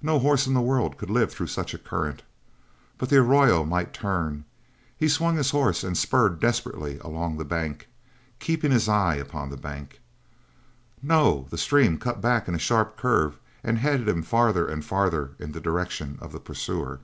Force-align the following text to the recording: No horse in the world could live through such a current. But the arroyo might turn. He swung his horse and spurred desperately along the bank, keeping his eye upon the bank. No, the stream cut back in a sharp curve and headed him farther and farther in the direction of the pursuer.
No 0.00 0.20
horse 0.20 0.46
in 0.46 0.54
the 0.54 0.62
world 0.62 0.96
could 0.96 1.10
live 1.10 1.30
through 1.30 1.48
such 1.48 1.74
a 1.74 1.78
current. 1.78 2.22
But 2.96 3.10
the 3.10 3.18
arroyo 3.18 3.62
might 3.62 3.92
turn. 3.92 4.46
He 4.96 5.06
swung 5.06 5.36
his 5.36 5.50
horse 5.50 5.84
and 5.84 5.98
spurred 5.98 6.40
desperately 6.40 6.98
along 7.00 7.36
the 7.36 7.44
bank, 7.44 7.88
keeping 8.38 8.70
his 8.72 8.88
eye 8.88 9.16
upon 9.16 9.50
the 9.50 9.58
bank. 9.58 10.00
No, 11.02 11.46
the 11.50 11.58
stream 11.58 11.98
cut 11.98 12.22
back 12.22 12.48
in 12.48 12.54
a 12.54 12.58
sharp 12.58 12.96
curve 12.96 13.38
and 13.62 13.76
headed 13.80 14.08
him 14.08 14.22
farther 14.22 14.66
and 14.66 14.82
farther 14.82 15.32
in 15.38 15.52
the 15.52 15.60
direction 15.60 16.16
of 16.22 16.32
the 16.32 16.40
pursuer. 16.40 17.00